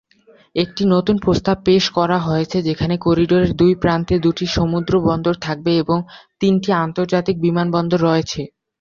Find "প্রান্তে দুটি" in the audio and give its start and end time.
3.81-4.45